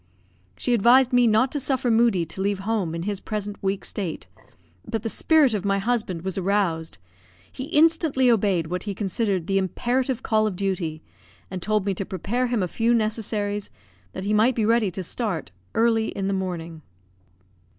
She 0.57 0.73
advised 0.73 1.13
me 1.13 1.27
not 1.27 1.51
to 1.51 1.59
suffer 1.59 1.91
Moodie 1.91 2.25
to 2.29 2.41
leave 2.41 2.57
home 2.61 2.95
in 2.95 3.03
his 3.03 3.19
present 3.19 3.57
weak 3.61 3.85
state; 3.85 4.25
but 4.83 5.03
the 5.03 5.11
spirit 5.11 5.53
of 5.53 5.63
my 5.63 5.77
husband 5.77 6.23
was 6.23 6.39
aroused, 6.39 6.97
he 7.51 7.65
instantly 7.65 8.27
obeyed 8.31 8.65
what 8.65 8.81
he 8.81 8.95
considered 8.95 9.45
the 9.45 9.59
imperative 9.59 10.23
call 10.23 10.47
of 10.47 10.55
duty, 10.55 11.03
and 11.51 11.61
told 11.61 11.85
me 11.85 11.93
to 11.93 12.03
prepare 12.03 12.47
him 12.47 12.63
a 12.63 12.67
few 12.67 12.95
necessaries, 12.95 13.69
that 14.13 14.23
he 14.23 14.33
might 14.33 14.55
be 14.55 14.65
ready 14.65 14.89
to 14.89 15.03
start 15.03 15.51
early 15.75 16.07
in 16.07 16.25
the 16.27 16.33
morning. 16.33 16.81